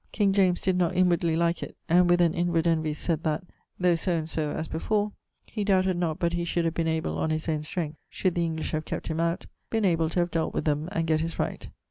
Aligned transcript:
King 0.11 0.33
James 0.33 0.61
did 0.61 0.77
not 0.79 0.95
inwardly 0.95 1.35
like 1.35 1.61
it, 1.61 1.77
and 1.87 2.09
with 2.09 2.21
an 2.21 2.33
inward 2.33 2.65
envy 2.65 2.91
sayd 2.95 3.21
that, 3.21 3.43
though 3.79 3.93
so 3.93 4.13
and 4.17 4.27
so 4.27 4.49
(as 4.49 4.67
before), 4.67 5.11
he 5.45 5.63
doubted 5.63 5.95
not 5.95 6.17
but 6.17 6.33
he 6.33 6.43
should 6.43 6.65
have 6.65 6.73
been 6.73 6.87
able 6.87 7.19
on 7.19 7.29
his 7.29 7.47
owne 7.47 7.61
strength 7.61 7.99
(should 8.09 8.33
the 8.33 8.43
English 8.43 8.71
have 8.71 8.83
kept 8.85 9.09
him 9.09 9.19
out) 9.19 9.45
been 9.69 9.85
able 9.85 10.09
to 10.09 10.19
have 10.21 10.31
dealt 10.31 10.55
with 10.55 10.65
them, 10.65 10.89
and 10.91 11.05
get 11.05 11.19
his 11.19 11.37
right. 11.37 11.69